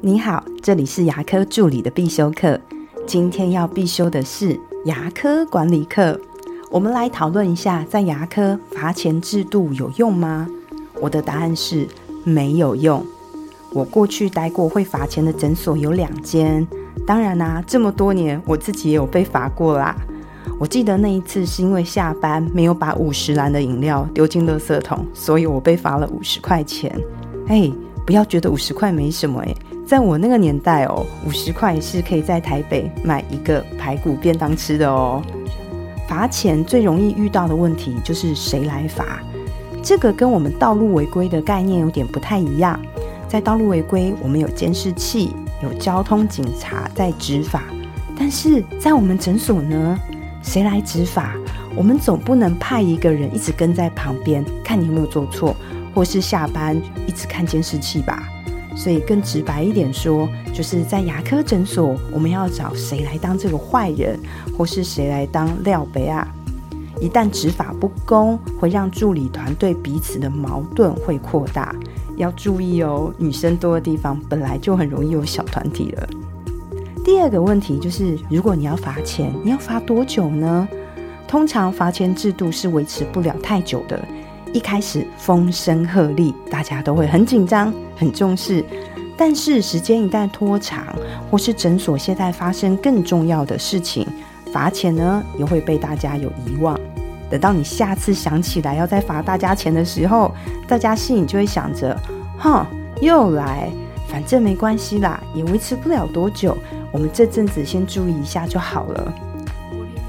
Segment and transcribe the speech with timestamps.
[0.00, 2.58] 你好，这里是牙科助理的必修课。
[3.04, 6.18] 今天要必修的是牙科管理课。
[6.70, 10.48] 我们来讨论一下，在牙科罚钱制度有用吗？
[11.00, 11.84] 我的答案是
[12.22, 13.04] 没有用。
[13.72, 16.64] 我过去待过会罚钱的诊所有两间，
[17.04, 19.96] 当然啦，这么多年我自己也有被罚过啦。
[20.60, 26.96] 我记得那一次是因为下班没有把五十兰的饮料丢进垃圾桶，所以我被罚了五十块钱。
[27.48, 27.68] 哎。
[28.06, 29.54] 不要觉得五十块没什么诶，
[29.88, 35.22] 在我那个年代哦，五十块是可以在台北买一个排骨便当吃的哦。
[36.06, 39.22] 罚钱最容易遇到的问题就是谁来罚，
[39.82, 42.78] 这个跟我们道路违规的概念有点不太一样。
[43.26, 47.62] 在道路违规，我们有监视器，有交通警察在执法，
[48.14, 49.98] 但是在我们诊所呢，
[50.42, 51.34] 谁来执法？
[51.74, 55.56] 我们总不能派一个人一直跟在旁边，看你有没有做错。
[55.94, 58.22] 或是下班一直看监视器吧，
[58.76, 64.18] 所以更直白一点说，就是在牙科诊所，我们要找谁来当这个坏人，
[64.56, 66.26] 或是谁来当廖北啊？
[67.00, 71.74] 一旦执法不公，会让助理团队彼此的矛盾会扩大，
[72.16, 73.12] 要注意哦。
[73.18, 76.08] 女生多的地方本来就很容易有小团体了。
[77.04, 80.68] 第二个问题就是，如果你要罚钱，你要罚多久呢？
[81.26, 84.02] 通常罚钱制度是维持不了太久的。
[84.52, 88.64] 一开始风声鹤唳，大家都会很紧张、很重视。
[89.16, 90.86] 但是时间一旦拖长，
[91.30, 94.06] 或是诊所现在发生更重要的事情，
[94.52, 96.78] 罚钱呢也会被大家有遗忘。
[97.28, 100.32] 等到你下次想起来要再罚大家钱的时候，
[100.66, 101.94] 大家心里就会想着：
[102.38, 102.64] 哼，
[103.02, 103.68] 又来，
[104.06, 106.56] 反正没关系啦，也维持不了多久。
[106.90, 109.12] 我们这阵子先注意一下就好了。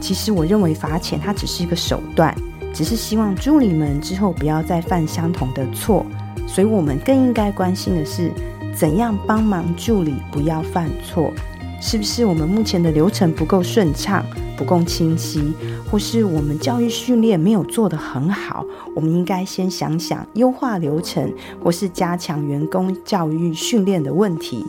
[0.00, 2.32] 其实我认为罚钱它只是一个手段。
[2.78, 6.06] 只是希望助理们之后不要再犯相同的错，
[6.46, 8.30] 所以我们更应该关心的是，
[8.72, 11.32] 怎样帮忙助理不要犯错？
[11.80, 14.24] 是不是我们目前的流程不够顺畅、
[14.56, 15.52] 不够清晰，
[15.90, 18.64] 或是我们教育训练没有做得很好？
[18.94, 24.64] 我们应该先想想优化流程，或是加强员工教育训练的问题。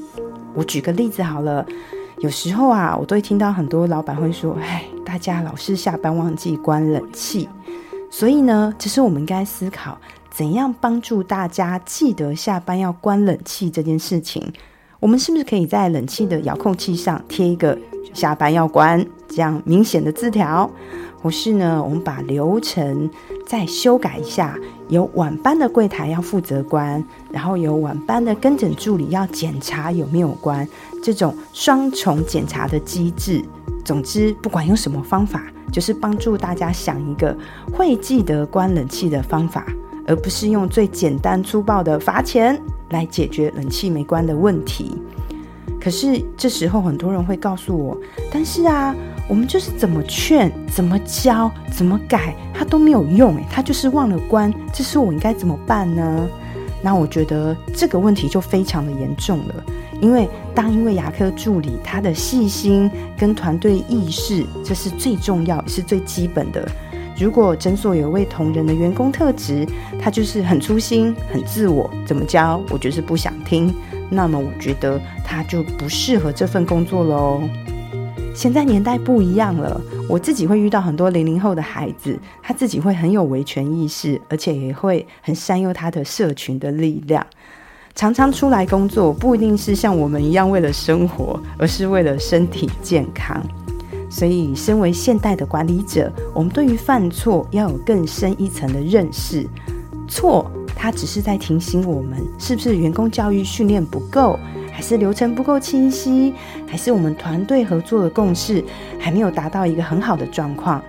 [0.56, 1.64] 我举个例子好了，
[2.22, 7.48] 有时候啊，我都会听到很多老板会说：“哎，大家老是下班忘记关冷气。”
[8.10, 9.98] 所以呢，其实我们应该思考
[10.32, 14.52] 怎样帮助大家记得下班要关冷气这件事情。
[15.00, 17.78] 我们是不是可以在冷气的遥控器上贴一个
[18.14, 20.70] “下班要关”这样明显的字条？
[21.22, 23.10] 或是呢，我们把流程
[23.46, 24.58] 再修改一下，
[24.88, 30.68] 由晚班的柜台要负责关，然后由晚班的跟诊助理要检查有没有关，
[31.04, 33.44] 这种双重检查的机制。
[33.84, 35.44] 总之，不管用什么方法。
[35.72, 37.38] 就是帮助大家想一个
[37.72, 39.68] 会记得关冷气的方法，
[40.08, 42.60] 而不是用最简单粗暴的罚钱
[42.90, 45.00] 来解决冷气没关的问题。
[45.80, 47.96] 可是这时候很多人会告诉我
[48.34, 48.96] ：“但是啊，
[49.30, 53.36] 我们就是怎么劝、怎么教、怎么改，他都没有用。
[53.38, 56.28] 诶，他就是忘了关，这是我应该怎么办呢？”
[56.82, 59.64] 那我觉得这个问题就非常的严重了。
[60.02, 66.68] 因为当一位牙科助理，他的细心跟团队意识，这是最重要，是最基本的。
[67.18, 69.68] 如果诊所有位同仁的员工特质，
[70.02, 73.76] 他就是很粗心、很自我，怎么教我就是不想听，
[74.10, 77.44] 那么我觉得他就不适合这份工作喽。
[78.34, 87.26] 现在年代不一样了，我自己会遇到很多零零后的孩子，他自己会很有维权意识，而且也会很善用他的社群的力量。
[87.96, 93.44] 常常出来工作，不一定是像我们一样为了生活，而是为了身体健康。
[94.10, 99.46] 所以，身为现代的管理者，我们对于犯错要有更深一层的认识。
[100.08, 104.40] 错，它只是在提醒我们，是不是员工教育训练不够，
[104.80, 106.34] 还是流程不够清晰，
[106.66, 108.64] 还是我们团队合作的共识
[108.98, 110.82] 还没有达到一个很好的状况。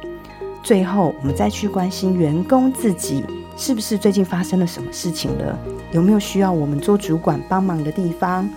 [0.62, 3.24] 最后，我们再去关心员工自己。
[3.56, 5.58] 是不是最近发生了什么事情了？
[5.90, 8.48] 有没有需要我们做主管帮忙的地方？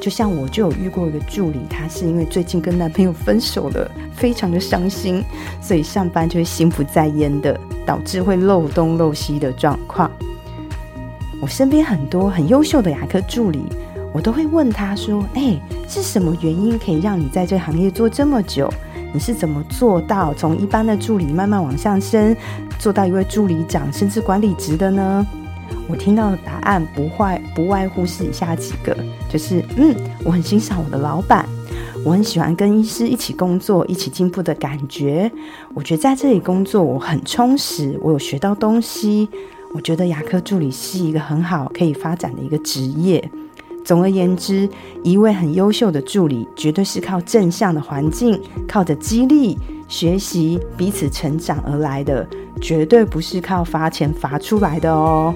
[0.00, 5.22] 就像我就有遇过一个助理，她是因为最近跟男朋友分手了，非常的伤心，
[5.60, 10.10] 所以上班就会心不在焉的，导致会漏东漏西的状况。
[11.40, 13.62] 我身边很多很优秀的牙科助理，
[14.12, 18.72] 我都会问他说：“哎，是什么原因可以让你在这行业做这么久？”
[19.14, 22.34] 你是怎么做到从一般的助理慢慢往上升，
[22.78, 25.26] 做到一位助理长甚至管理职的呢？
[25.86, 28.96] 我听到的答案不坏，不外乎是以下几个，
[29.28, 29.94] 就是嗯，
[30.24, 31.46] 我很欣赏我的老板，
[32.06, 35.30] 我很喜欢跟医师一起工作、一起进步的感觉。
[35.74, 39.28] 我觉得在这里工作我很充实，我有学到东西。
[39.74, 43.30] 我觉得牙科助理是一个很好可以发展的一个职业。
[43.84, 44.68] 总而言之，
[45.02, 49.58] 一位很优秀的助理，绝对是靠正向的环境，靠着激励、
[49.88, 52.26] 学习、彼此成长而来的，
[52.60, 55.34] 绝对不是靠罚钱罚出来的哦。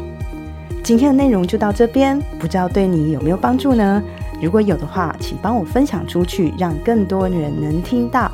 [0.83, 4.03] 今天的内容就到这边，不知道对你有没有帮助呢？
[4.41, 8.31] 如果有的话，请帮我分享出去，让更多人能听到。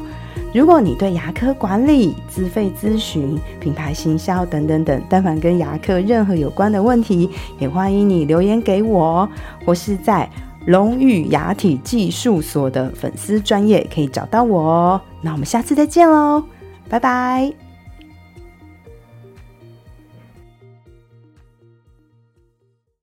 [0.52, 9.28] 如果你对牙科管理、自费咨询、品牌行销等等等，但凡跟牙科任何有关的问题，也欢迎你留言给我，
[9.64, 10.28] 或是在
[10.66, 15.00] 龙宇牙体技术所的粉丝专业可以找到我哦。
[15.22, 16.44] 那我们下次再见喽，
[16.88, 17.61] 拜拜。